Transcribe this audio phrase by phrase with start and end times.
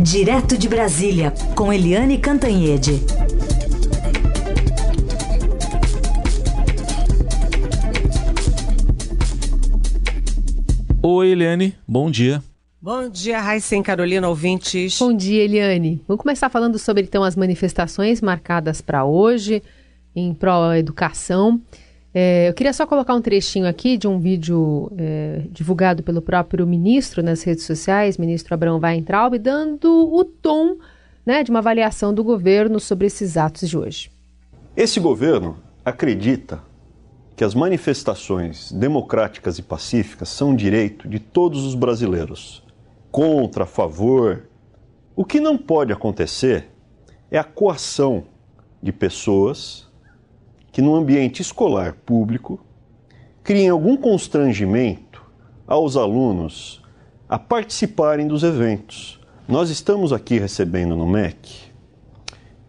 [0.00, 3.00] Direto de Brasília, com Eliane Cantanhede.
[11.02, 12.40] Oi, Eliane, bom dia.
[12.80, 14.96] Bom dia, Raíssen Carolina, ouvintes.
[15.00, 16.00] Bom dia, Eliane.
[16.06, 19.60] Vamos começar falando sobre então as manifestações marcadas para hoje
[20.14, 21.60] em prol da educação.
[22.14, 26.66] É, eu queria só colocar um trechinho aqui de um vídeo é, divulgado pelo próprio
[26.66, 30.76] ministro nas redes sociais, ministro Abrão Weintraub, dando o tom
[31.24, 34.10] né, de uma avaliação do governo sobre esses atos de hoje.
[34.74, 36.62] Esse governo acredita
[37.36, 42.64] que as manifestações democráticas e pacíficas são direito de todos os brasileiros
[43.12, 44.48] contra, a favor.
[45.14, 46.68] O que não pode acontecer
[47.30, 48.24] é a coação
[48.82, 49.87] de pessoas
[50.78, 52.60] que, no ambiente escolar público,
[53.42, 55.20] criem algum constrangimento
[55.66, 56.80] aos alunos
[57.28, 59.18] a participarem dos eventos.
[59.48, 61.72] Nós estamos aqui recebendo no MEC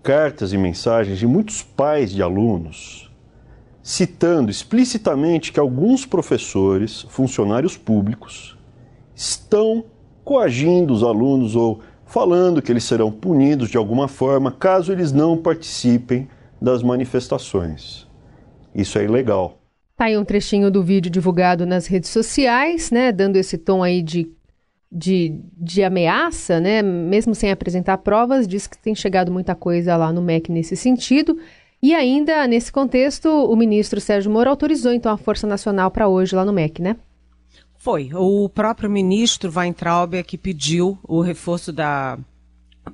[0.01, 3.11] cartas e mensagens de muitos pais de alunos
[3.83, 8.57] citando explicitamente que alguns professores, funcionários públicos,
[9.13, 9.85] estão
[10.25, 15.37] coagindo os alunos ou falando que eles serão punidos de alguma forma caso eles não
[15.37, 16.27] participem
[16.61, 18.07] das manifestações.
[18.73, 19.59] Isso é ilegal.
[19.95, 24.01] Tá aí um trechinho do vídeo divulgado nas redes sociais, né, dando esse tom aí
[24.01, 24.31] de,
[24.91, 30.13] de, de ameaça, né, mesmo sem apresentar provas, diz que tem chegado muita coisa lá
[30.13, 31.37] no MEC nesse sentido.
[31.81, 36.35] E ainda, nesse contexto, o ministro Sérgio Moro autorizou então a Força Nacional para hoje
[36.35, 36.95] lá no MEC, né?
[37.77, 38.09] Foi.
[38.13, 42.19] O próprio ministro Weintraub é que pediu o reforço da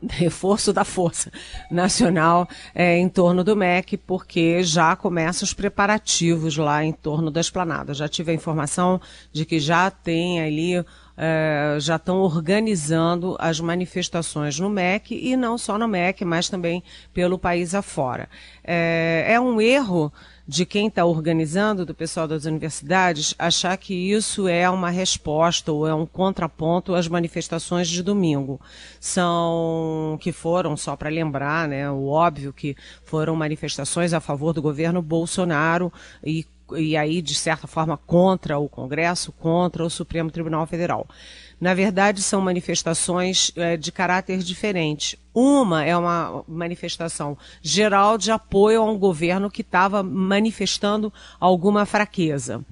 [0.09, 1.31] reforço da força
[1.69, 7.41] nacional é, em torno do MEC, porque já começam os preparativos lá em torno da
[7.41, 7.93] esplanada.
[7.93, 8.99] Já tive a informação
[9.31, 10.83] de que já tem ali
[11.17, 16.83] é, já estão organizando as manifestações no MEC e não só no MEC, mas também
[17.13, 18.29] pelo país afora.
[18.63, 20.11] É, é um erro
[20.47, 25.87] de quem está organizando, do pessoal das universidades, achar que isso é uma resposta ou
[25.87, 28.61] é um contraponto às manifestações de domingo.
[28.99, 34.61] São que foram, só para lembrar, né, o óbvio que foram manifestações a favor do
[34.61, 35.91] governo Bolsonaro
[36.23, 41.07] e e aí, de certa forma, contra o Congresso, contra o Supremo Tribunal Federal.
[41.59, 45.17] Na verdade, são manifestações é, de caráter diferente.
[45.33, 52.63] Uma é uma manifestação geral de apoio a um governo que estava manifestando alguma fraqueza.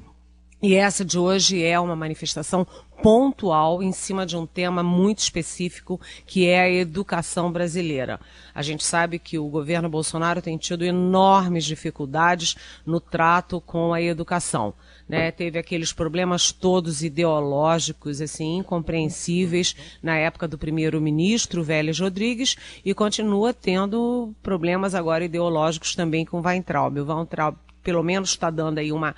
[0.66, 2.66] E essa de hoje é uma manifestação
[3.02, 8.18] pontual em cima de um tema muito específico, que é a educação brasileira.
[8.56, 14.02] A gente sabe que o governo Bolsonaro tem tido enormes dificuldades no trato com a
[14.02, 14.74] educação.
[15.06, 15.32] Né?
[15.32, 23.54] Teve aqueles problemas todos ideológicos, assim, incompreensíveis na época do primeiro-ministro Vélez Rodrigues e continua
[23.54, 27.00] tendo problemas agora ideológicos também com Weintraub.
[27.00, 29.14] O Weintraub, pelo menos, está dando aí uma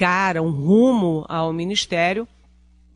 [0.00, 2.26] cara, um rumo ao ministério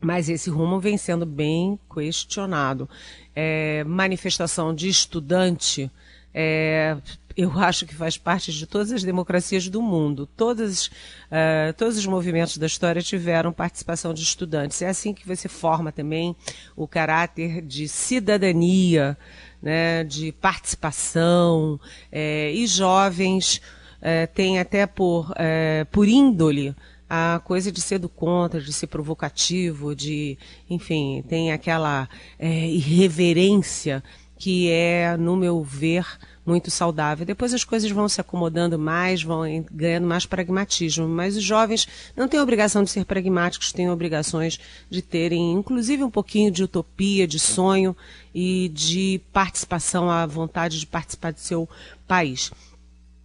[0.01, 2.87] mas esse rumo vem sendo bem questionado.
[3.35, 5.89] É, manifestação de estudante,
[6.31, 6.95] é,
[7.35, 10.29] eu acho que faz parte de todas as democracias do mundo.
[10.37, 14.81] Todas, uh, todos os movimentos da história tiveram participação de estudantes.
[14.83, 16.35] É assim que você forma também
[16.75, 19.17] o caráter de cidadania,
[19.59, 21.79] né, de participação.
[22.11, 23.59] É, e jovens
[24.01, 26.75] é, têm até por, é, por índole
[27.09, 30.37] a coisa de ser do contra, de ser provocativo, de,
[30.69, 34.03] enfim, tem aquela é, irreverência
[34.37, 36.05] que é, no meu ver,
[36.45, 37.25] muito saudável.
[37.25, 41.07] Depois as coisas vão se acomodando mais, vão ganhando mais pragmatismo.
[41.07, 46.11] Mas os jovens não têm obrigação de ser pragmáticos, têm obrigações de terem, inclusive, um
[46.11, 47.95] pouquinho de utopia, de sonho
[48.33, 51.67] e de participação, a vontade de participar do seu
[52.07, 52.51] país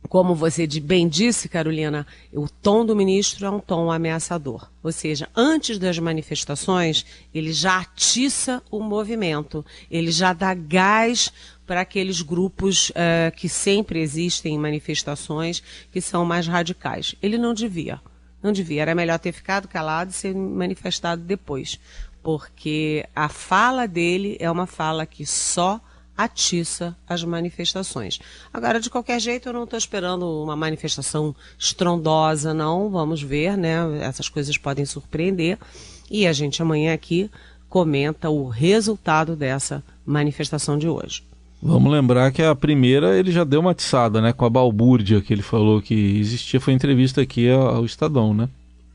[0.09, 4.69] como você bem disse, Carolina, o tom do ministro é um tom ameaçador.
[4.83, 11.33] Ou seja, antes das manifestações, ele já atiça o movimento, ele já dá gás
[11.67, 15.63] para aqueles grupos uh, que sempre existem em manifestações
[15.93, 17.15] que são mais radicais.
[17.23, 18.01] Ele não devia.
[18.43, 18.83] Não devia.
[18.83, 21.79] Era melhor ter ficado calado e ser manifestado depois.
[22.23, 25.81] Porque a fala dele é uma fala que só
[26.25, 28.19] atiça as manifestações.
[28.53, 32.91] Agora, de qualquer jeito, eu não estou esperando uma manifestação estrondosa, não.
[32.91, 33.77] Vamos ver, né?
[34.01, 35.59] Essas coisas podem surpreender.
[36.11, 37.31] E a gente amanhã aqui
[37.69, 41.23] comenta o resultado dessa manifestação de hoje.
[41.63, 44.33] Vamos lembrar que a primeira ele já deu uma atiçada, né?
[44.33, 48.49] Com a balbúrdia que ele falou que existia, foi entrevista aqui ao Estadão, né?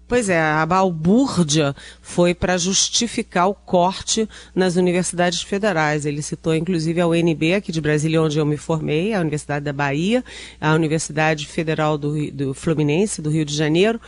[0.08, 6.06] Pois é, a balbúrdia foi para justificar o corte nas universidades federais.
[6.06, 9.74] Ele citou inclusive a UNB, aqui de Brasília, onde eu me formei, a Universidade da
[9.74, 10.24] Bahia,
[10.62, 14.00] a Universidade Federal do, do Fluminense, do Rio de Janeiro,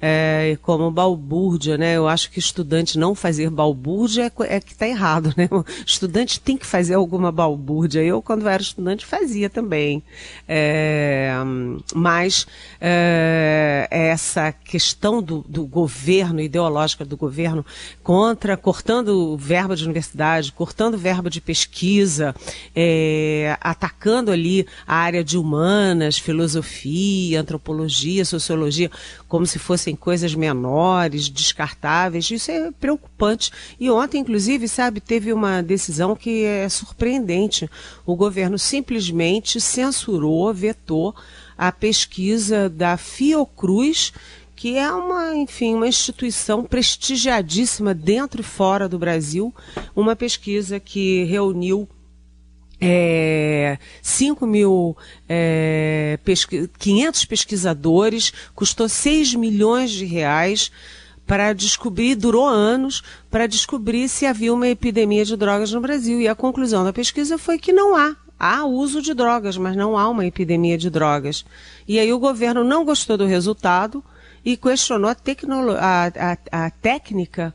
[0.00, 1.96] é, como balbúrdia, né?
[1.96, 5.48] Eu acho que estudante não fazer balbúrdia é, é que está errado, né?
[5.50, 8.02] O estudante tem que fazer alguma balbúrdia.
[8.02, 10.02] Eu, quando era estudante, fazia também.
[10.46, 11.32] É,
[11.94, 12.46] mas
[12.80, 17.64] é, essa questão do, do governo, ideológica do governo,
[18.02, 22.34] contra, cortando verba de universidade, cortando verba de pesquisa,
[22.74, 28.90] é, atacando ali a área de humanas, filosofia, antropologia, sociologia,
[29.26, 33.52] como se fosse fossem coisas menores, descartáveis, isso é preocupante.
[33.78, 37.70] E ontem, inclusive, sabe, teve uma decisão que é surpreendente.
[38.04, 41.14] O governo simplesmente censurou, vetou
[41.56, 44.12] a pesquisa da Fiocruz,
[44.56, 49.54] que é uma, enfim, uma instituição prestigiadíssima dentro e fora do Brasil,
[49.94, 51.88] uma pesquisa que reuniu
[52.80, 54.96] é, 5 mil,
[55.28, 60.70] é, pesqui 500 pesquisadores, custou 6 milhões de reais
[61.26, 66.20] para descobrir, durou anos, para descobrir se havia uma epidemia de drogas no Brasil.
[66.20, 68.14] E a conclusão da pesquisa foi que não há.
[68.38, 71.44] Há uso de drogas, mas não há uma epidemia de drogas.
[71.88, 74.04] E aí o governo não gostou do resultado
[74.44, 76.06] e questionou a, a,
[76.52, 77.52] a, a técnica,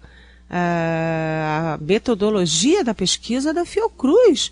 [0.50, 4.52] a metodologia da pesquisa da Fiocruz.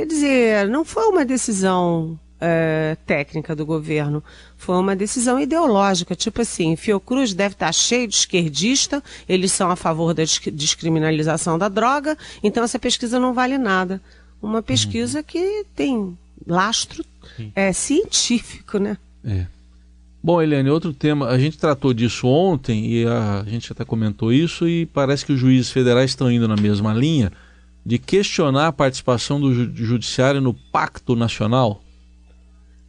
[0.00, 4.24] Quer dizer, não foi uma decisão é, técnica do governo,
[4.56, 6.16] foi uma decisão ideológica.
[6.16, 10.22] Tipo assim, Fiocruz deve estar cheio de esquerdista, eles são a favor da
[10.54, 14.00] descriminalização da droga, então essa pesquisa não vale nada.
[14.40, 15.24] Uma pesquisa uhum.
[15.24, 16.16] que tem
[16.46, 17.04] lastro
[17.54, 18.96] é, científico, né?
[19.22, 19.44] É.
[20.22, 24.32] Bom, Eliane, outro tema, a gente tratou disso ontem e a, a gente até comentou
[24.32, 27.30] isso e parece que os juízes federais estão indo na mesma linha
[27.84, 31.82] de questionar a participação do judiciário no pacto nacional?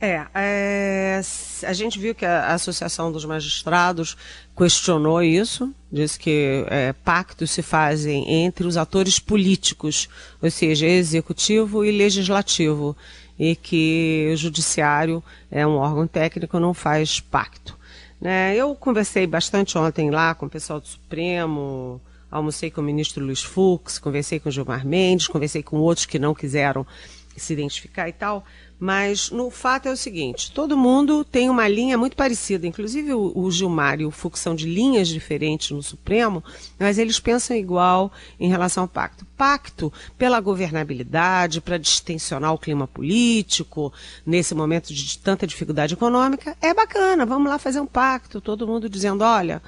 [0.04, 1.22] É, é,
[1.64, 4.18] a gente viu que a Associação dos Magistrados
[4.58, 10.10] questionou isso, disse que é, pactos se fazem entre os atores políticos,
[10.42, 12.98] ou seja, executivo e legislativo,
[13.38, 17.78] e que o judiciário é um órgão técnico, não faz pacto.
[18.20, 18.56] Né?
[18.56, 23.44] Eu conversei bastante ontem lá com o pessoal do Supremo, almocei com o ministro Luiz
[23.44, 26.88] Fux, conversei com o Gilmar Mendes, conversei com outros que não quiseram
[27.36, 28.44] se identificar e tal,
[28.80, 33.52] mas no fato é o seguinte: todo mundo tem uma linha muito parecida, inclusive o,
[33.52, 36.44] Gilmar e o Fux são de linhas diferentes no Supremo,
[36.80, 39.26] mas eles pensam igual em relação ao pacto.
[39.38, 43.94] Pacto pela governabilidade, para distensionar o clima político,
[44.26, 48.90] nesse momento de tanta dificuldade econômica, é bacana, vamos lá fazer um pacto, todo mundo
[48.90, 49.62] dizendo: olha,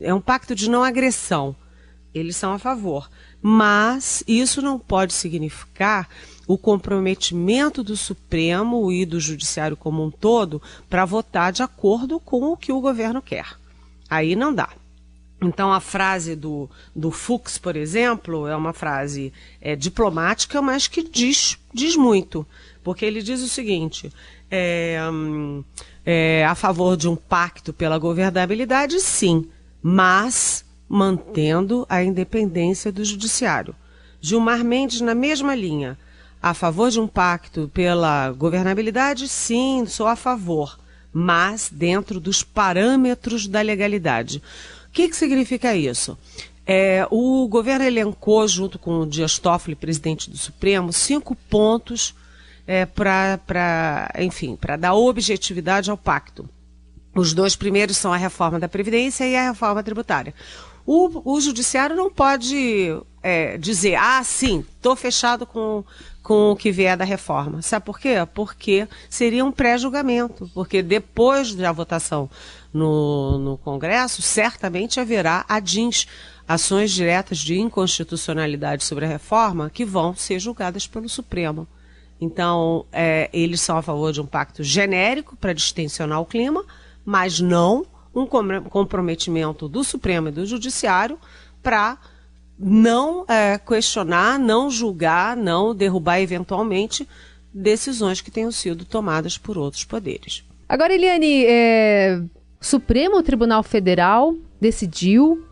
[0.00, 1.56] é um pacto de não agressão
[2.14, 3.10] eles são a favor.
[3.40, 6.08] Mas isso não pode significar
[6.46, 12.52] o comprometimento do Supremo e do Judiciário como um todo para votar de acordo com
[12.52, 13.46] o que o governo quer.
[14.08, 14.68] Aí não dá.
[15.40, 21.02] Então, a frase do, do Fux, por exemplo, é uma frase é, diplomática, mas que
[21.02, 22.46] diz, diz muito.
[22.84, 24.12] Porque ele diz o seguinte:
[24.50, 24.98] é,
[26.04, 29.48] é, a favor de um pacto pela governabilidade, sim,
[29.82, 33.74] mas mantendo a independência do judiciário.
[34.20, 35.96] Gilmar Mendes, na mesma linha,
[36.42, 39.26] a favor de um pacto pela governabilidade?
[39.26, 40.78] Sim, sou a favor,
[41.10, 44.42] mas dentro dos parâmetros da legalidade.
[44.86, 46.18] O que, que significa isso?
[46.66, 52.14] É, o governo elencou, junto com o Dias Toffoli, presidente do Supremo, cinco pontos
[52.66, 56.46] é, para, enfim, para dar objetividade ao pacto.
[57.14, 60.34] Os dois primeiros são a reforma da Previdência e a reforma tributária.
[60.84, 65.84] O, o judiciário não pode é, dizer, ah, sim, estou fechado com,
[66.22, 67.62] com o que vier da reforma.
[67.62, 68.14] Sabe por quê?
[68.34, 70.50] Porque seria um pré-julgamento.
[70.52, 72.28] Porque depois da votação
[72.72, 76.06] no, no Congresso, certamente haverá ADINs,
[76.48, 81.66] ações diretas de inconstitucionalidade sobre a reforma, que vão ser julgadas pelo Supremo.
[82.20, 86.64] Então, é, eles são a favor de um pacto genérico para distensionar o clima,
[87.04, 87.84] mas não
[88.14, 91.18] um comprometimento do Supremo e do Judiciário
[91.62, 91.98] para
[92.58, 97.08] não é, questionar, não julgar, não derrubar eventualmente
[97.52, 100.44] decisões que tenham sido tomadas por outros poderes.
[100.68, 102.20] Agora, Eliane, é,
[102.60, 105.44] Supremo Tribunal Federal decidiu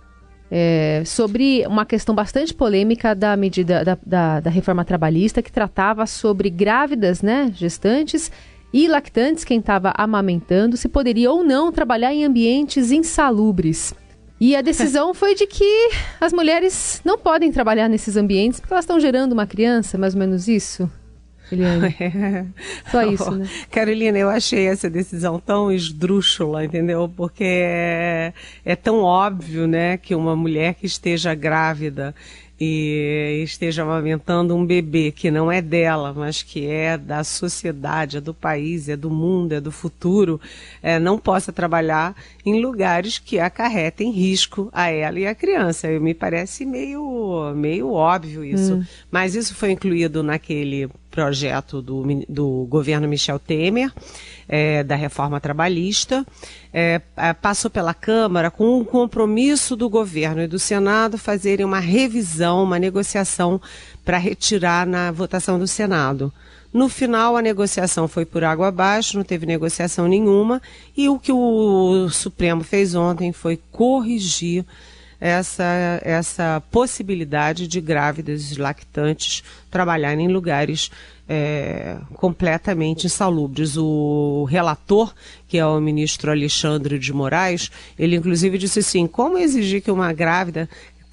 [0.50, 6.07] é, sobre uma questão bastante polêmica da medida da, da, da, reforma trabalhista que tratava
[6.07, 8.33] sobre grávidas, né, gestantes
[8.72, 13.94] e lactantes, quem estava amamentando, se poderia ou não trabalhar em ambientes insalubres.
[14.40, 18.84] E a decisão foi de que as mulheres não podem trabalhar nesses ambientes porque elas
[18.84, 20.90] estão gerando uma criança, mais ou menos isso.
[21.52, 21.96] Eliane.
[22.90, 23.48] Só isso, né?
[23.70, 27.12] Carolina, eu achei essa decisão tão esdrúxula, entendeu?
[27.14, 28.32] Porque é,
[28.64, 32.14] é tão óbvio, né, que uma mulher que esteja grávida
[32.61, 38.21] e esteja amamentando um bebê que não é dela, mas que é da sociedade, é
[38.21, 40.38] do país, é do mundo, é do futuro,
[40.83, 42.14] é, não possa trabalhar
[42.45, 45.88] em lugares que acarretem risco a ela e a criança.
[45.99, 48.75] Me parece meio, meio óbvio isso.
[48.75, 48.85] Hum.
[49.11, 53.93] Mas isso foi incluído naquele projeto do, do governo Michel Temer,
[54.52, 56.26] é, da reforma trabalhista,
[56.73, 57.00] é,
[57.40, 62.76] passou pela Câmara com um compromisso do governo e do Senado fazerem uma revisão, uma
[62.76, 63.61] negociação
[64.04, 66.33] para retirar na votação do Senado.
[66.73, 70.61] No final, a negociação foi por água abaixo, não teve negociação nenhuma,
[70.97, 74.64] e o que o Supremo fez ontem foi corrigir
[75.20, 80.90] essa, essa possibilidade de grávidas lactantes trabalharem em lugares
[81.28, 83.76] é, completamente insalubres.
[83.76, 85.14] O relator,
[85.46, 90.12] que é o ministro Alexandre de Moraes, ele inclusive disse assim: como exigir que uma
[90.12, 90.68] grávida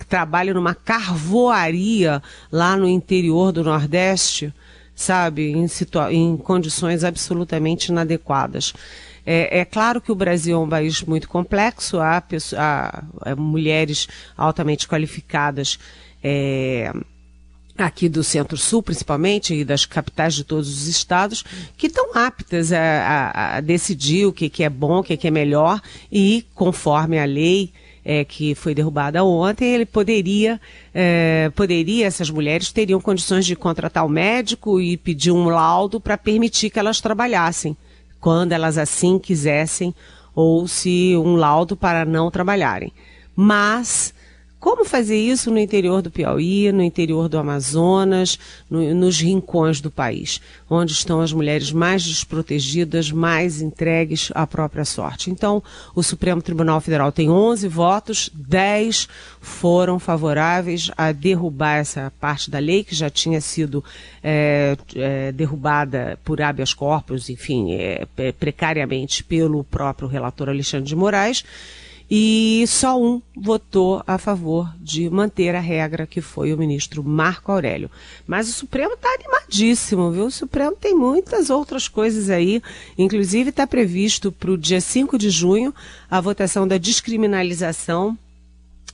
[0.07, 4.53] trabalhe numa carvoaria lá no interior do Nordeste,
[4.97, 5.67] sabe, em,
[6.09, 8.73] em condições absolutamente inadequadas.
[9.23, 12.23] É, é, claro que o Brasil é um país muito complexo, há,
[12.57, 15.77] há, há mulheres altamente qualificadas.
[16.23, 16.91] É,
[17.77, 21.43] aqui do Centro-Sul, principalmente, e das capitais de todos os estados,
[21.77, 25.27] que estão aptas a, a, a decidir o que, que é bom, o que, que
[25.27, 25.79] é melhor,
[26.11, 27.71] e conforme a lei
[28.09, 30.61] é, que foi derrubada ontem, ele poderia,
[30.93, 35.99] é, poderia, essas mulheres teriam condições de contratar o um médico e pedir um laudo
[35.99, 37.75] para permitir que elas trabalhassem
[38.21, 39.93] quando elas assim quisessem,
[40.33, 42.93] ou se um laudo para não trabalharem.
[43.35, 44.13] Mas
[44.67, 48.37] como fazer isso no interior do Piauí, no interior do Amazonas,
[48.69, 54.83] no, nos rincões do país, onde estão as mulheres mais desprotegidas, mais entregues à própria
[54.83, 55.31] sorte.
[55.31, 55.63] Então,
[55.95, 59.07] o Supremo Tribunal Federal tem 11 votos, 10
[59.39, 63.81] foram favoráveis a derrubar essa parte da lei que já tinha sido
[64.21, 68.05] é, é, derrubada por habeas corpus, enfim, é,
[68.37, 71.45] precariamente pelo próprio relator Alexandre de Moraes
[72.09, 77.51] e só um votou a favor de manter a regra, que foi o ministro Marco
[77.51, 77.91] Aurélio.
[78.25, 80.25] Mas o Supremo está animadíssimo, viu?
[80.27, 82.61] O Supremo tem muitas outras coisas aí,
[82.97, 85.75] inclusive está previsto para o dia 5 de junho
[86.09, 88.17] a votação da descriminalização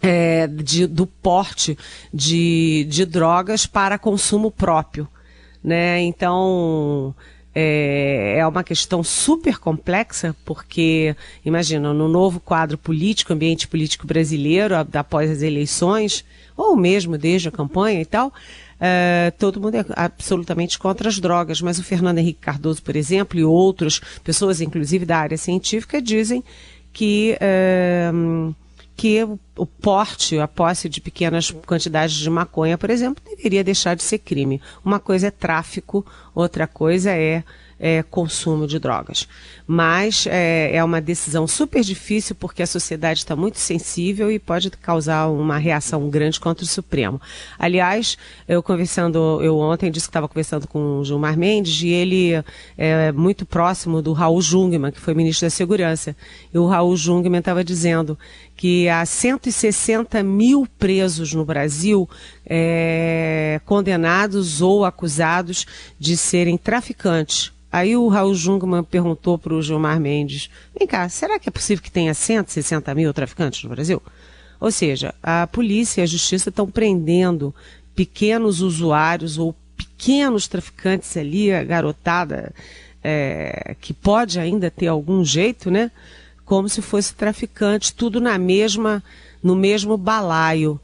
[0.01, 1.77] é, de, do porte
[2.13, 5.07] de, de drogas para consumo próprio.
[5.63, 6.01] Né?
[6.01, 7.15] Então,
[7.55, 14.75] é, é uma questão super complexa, porque, imagina, no novo quadro político, ambiente político brasileiro,
[14.75, 16.25] após as eleições,
[16.57, 18.33] ou mesmo desde a campanha e tal,
[18.79, 23.39] é, todo mundo é absolutamente contra as drogas, mas o Fernando Henrique Cardoso, por exemplo,
[23.39, 26.43] e outras pessoas, inclusive da área científica, dizem
[26.91, 27.37] que.
[27.39, 28.11] É,
[28.95, 29.23] que
[29.55, 34.19] o porte, a posse de pequenas quantidades de maconha, por exemplo, deveria deixar de ser
[34.19, 34.61] crime.
[34.83, 37.43] Uma coisa é tráfico, outra coisa é
[37.83, 39.27] é, consumo de drogas.
[39.67, 44.71] Mas é, é, uma decisão super difícil porque a sociedade está muito sensível e pode
[44.71, 47.21] causar uma reação grande contra o Supremo.
[47.59, 52.31] Aliás, eu conversando, eu ontem disse que estava conversando com o Gilmar Mendes e ele
[52.77, 56.15] é muito próximo do Raul Jungmann, que foi ministro da Segurança.
[56.53, 58.17] E o Raul Jungmann estava dizendo
[58.63, 62.09] que há 160 mil presos no Brasil
[62.45, 65.65] é, condenados ou acusados
[65.99, 71.37] de serem traficantes Aí o Raul Jungmann perguntou para o Gilmar Mendes: vem cá, será
[71.37, 74.01] que é possível que tenha 160 mil traficantes no Brasil?
[74.61, 77.53] Ou seja, a polícia e a justiça estão prendendo
[77.93, 82.53] pequenos usuários ou pequenos traficantes ali, a garotada
[83.03, 85.91] é, que pode ainda ter algum jeito, né?
[86.45, 89.03] Como se fosse traficante, tudo na mesma,
[89.41, 90.79] no mesmo balaio.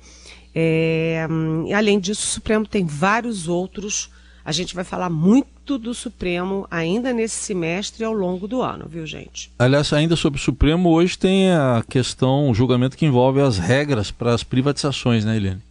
[0.56, 1.28] É,
[1.76, 4.10] além disso, o Supremo tem vários outros
[4.50, 8.88] a gente vai falar muito do Supremo ainda nesse semestre e ao longo do ano,
[8.90, 9.52] viu, gente?
[9.60, 14.10] Aliás, ainda sobre o Supremo, hoje tem a questão, o julgamento que envolve as regras
[14.10, 15.62] para as privatizações, né, Eliane?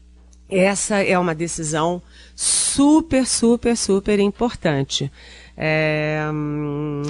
[0.49, 2.01] Essa é uma decisão
[2.37, 5.11] super, super, super importante.
[5.57, 6.23] É,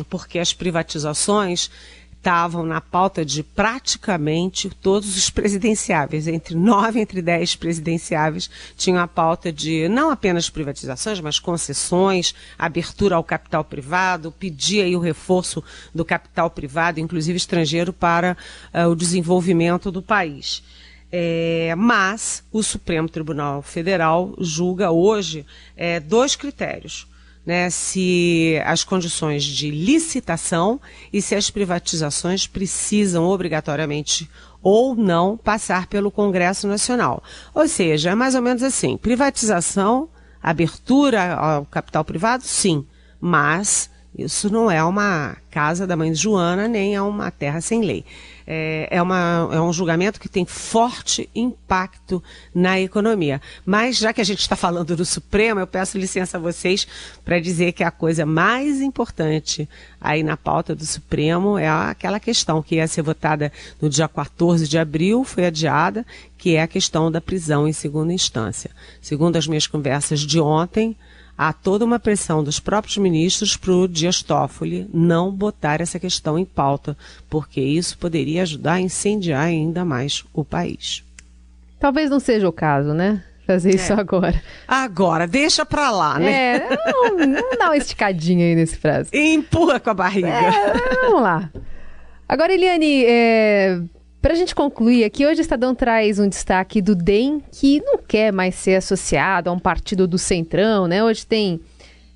[0.08, 1.70] porque as privatizações
[2.18, 6.26] estavam na pauta de praticamente todos os presidenciáveis.
[6.26, 13.16] Entre nove entre dez presidenciáveis tinham a pauta de não apenas privatizações, mas concessões, abertura
[13.16, 15.62] ao capital privado, pedir aí o reforço
[15.94, 18.36] do capital privado, inclusive estrangeiro, para
[18.74, 20.62] uh, o desenvolvimento do país.
[21.10, 27.06] É, mas o Supremo Tribunal Federal julga hoje é, dois critérios
[27.48, 30.78] né, se as condições de licitação
[31.10, 34.30] e se as privatizações precisam obrigatoriamente
[34.62, 37.22] ou não passar pelo Congresso Nacional.
[37.54, 40.10] Ou seja, é mais ou menos assim: privatização,
[40.42, 42.84] abertura ao capital privado, sim,
[43.18, 47.82] mas isso não é uma casa da mãe de Joana, nem é uma terra sem
[47.82, 48.04] lei.
[48.50, 52.22] É, é, uma, é um julgamento que tem forte impacto
[52.54, 53.42] na economia.
[53.66, 56.88] Mas, já que a gente está falando do Supremo, eu peço licença a vocês
[57.26, 59.68] para dizer que a coisa mais importante
[60.00, 63.52] aí na pauta do Supremo é aquela questão que ia ser votada
[63.82, 66.06] no dia 14 de abril, foi adiada,
[66.38, 68.70] que é a questão da prisão em segunda instância.
[69.02, 70.96] Segundo as minhas conversas de ontem,
[71.38, 76.36] há toda uma pressão dos próprios ministros para o Dias Toffoli não botar essa questão
[76.36, 76.96] em pauta,
[77.30, 81.04] porque isso poderia ajudar a incendiar ainda mais o país.
[81.78, 83.22] Talvez não seja o caso, né?
[83.46, 83.96] Fazer isso é.
[83.96, 84.42] agora.
[84.66, 86.56] Agora, deixa pra lá, né?
[86.56, 89.08] É, não, não dá uma esticadinha aí nesse prazo.
[89.12, 90.28] E empurra com a barriga.
[90.28, 91.48] É, vamos lá.
[92.28, 93.80] Agora, Eliane, é,
[94.20, 97.98] para a gente concluir aqui, hoje o Estadão traz um destaque do DEM, que não
[97.98, 101.04] quer mais ser associado a um partido do Centrão, né?
[101.04, 101.60] Hoje tem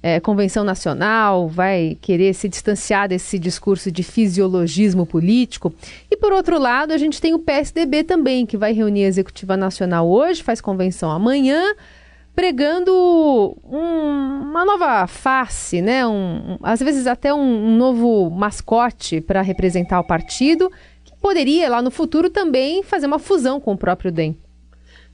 [0.03, 5.73] é, convenção nacional, vai querer se distanciar desse discurso de fisiologismo político.
[6.11, 9.57] E por outro lado, a gente tem o PSDB também, que vai reunir a executiva
[9.57, 11.63] nacional hoje, faz convenção amanhã,
[12.35, 12.93] pregando
[13.65, 16.05] um, uma nova face, né?
[16.05, 20.69] Um, às vezes até um, um novo mascote para representar o partido
[21.23, 24.37] poderia lá no futuro também fazer uma fusão com o próprio DEM.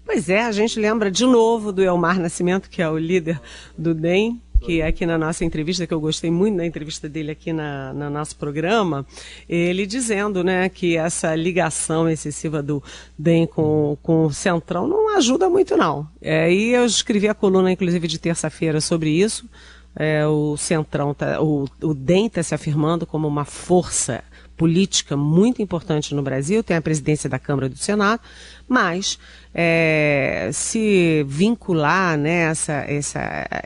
[0.05, 3.39] Pois é, a gente lembra de novo do Elmar Nascimento, que é o líder
[3.77, 7.53] do DEM, que aqui na nossa entrevista, que eu gostei muito da entrevista dele aqui
[7.53, 9.07] na, no nosso programa,
[9.47, 12.83] ele dizendo né, que essa ligação excessiva do
[13.19, 16.09] DEM com, com o Centrão não ajuda muito, não.
[16.23, 19.47] É, e eu escrevi a coluna, inclusive, de terça-feira sobre isso.
[19.95, 24.25] É, o Centrão, tá, o, o DEM está se afirmando como uma força
[24.59, 28.21] política muito importante no Brasil, tem a presidência da Câmara do Senado,
[28.69, 29.19] mas
[29.55, 33.17] é, se vincular né, essa, esse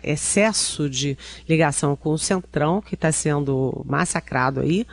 [0.05, 1.17] excesso de
[1.49, 4.87] ligação com o Centrão, que está sendo massacrado aí,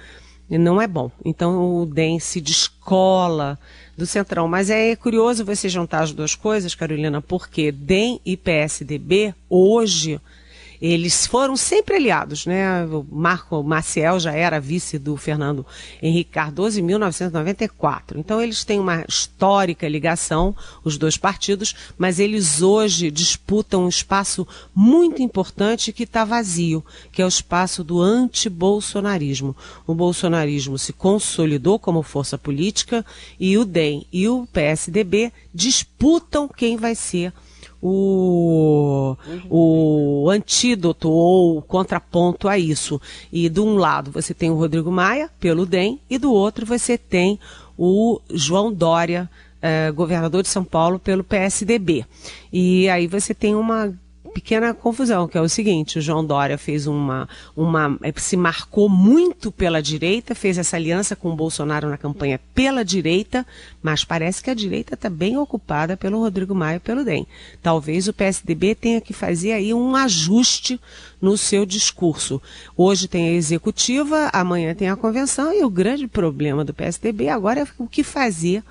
[0.50, 1.12] não é bom.
[1.24, 3.60] Então o DEM se descola
[3.96, 4.48] do Centrão.
[4.48, 10.20] Mas é curioso você juntar as duas coisas, Carolina, porque DEM e PSDB hoje
[10.82, 12.86] eles foram sempre aliados, né?
[12.86, 15.66] O Marco Maciel já era vice do Fernando
[16.02, 18.20] Henrique Cardoso em 1994.
[18.20, 24.48] Então eles têm uma histórica ligação, os dois partidos, mas eles hoje disputam um espaço
[24.74, 29.56] muito importante que está vazio, que é o espaço do anti-bolsonarismo.
[29.86, 33.06] O bolsonarismo se consolidou como força política
[33.40, 37.34] e o DEM e o PSDB disputam quem vai ser
[37.82, 39.16] o,
[39.50, 43.02] o antídoto ou o contraponto a isso.
[43.32, 46.98] E de um lado você tem o Rodrigo Maia, pelo DEM, e do outro você
[46.98, 47.40] tem
[47.78, 49.30] o João Dória,
[49.62, 52.06] eh, governador de São Paulo, pelo PSDB.
[52.52, 53.94] E aí você tem uma
[54.30, 58.88] pequena confusão, que é o seguinte, o João Dória fez uma, uma é, se marcou
[58.88, 63.46] muito pela direita, fez essa aliança com o Bolsonaro na campanha pela direita,
[63.82, 67.28] mas parece que a direita está bem ocupada pelo Rodrigo Maia e pelo DEM.
[67.62, 70.80] Talvez o PSDB tenha que fazer aí um ajuste
[71.22, 72.42] no seu discurso.
[72.78, 77.62] Hoje tem a executiva, amanhã tem a convenção e o grande problema do PSDB agora
[77.62, 78.64] é o que fazer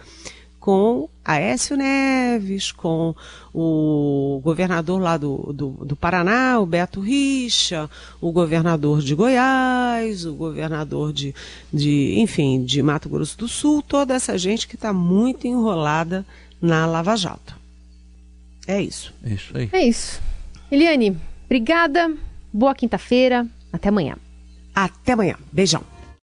[0.68, 3.14] com Aécio Neves, com
[3.54, 7.88] o governador lá do, do, do, Paraná, o Beto Richa,
[8.20, 11.34] o governador de Goiás, o governador de,
[11.72, 16.22] de, enfim, de Mato Grosso do Sul, toda essa gente que está muito enrolada
[16.60, 17.56] na Lava Jato.
[18.66, 19.14] É isso.
[19.24, 19.70] É isso aí.
[19.72, 20.20] É isso.
[20.70, 22.14] Eliane, obrigada.
[22.52, 23.46] Boa quinta-feira.
[23.72, 24.16] Até amanhã.
[24.74, 25.36] Até amanhã.
[25.50, 25.82] Beijão.